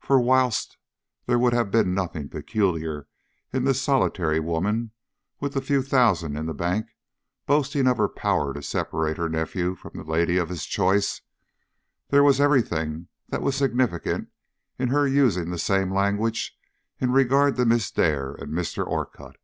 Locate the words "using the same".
15.06-15.92